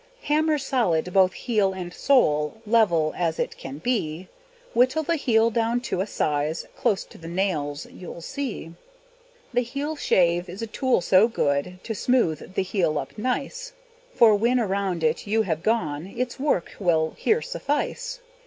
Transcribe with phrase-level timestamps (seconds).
[0.23, 4.27] Hammer solid both heel and sole Level as it can be;
[4.73, 8.73] Whittle the heel down to a size Close to the nails you'll see.
[9.53, 13.73] The heel shave is a tool so good, To smooth the heel up nice;
[14.15, 18.21] For when around it you have gone, Its work will here suffice.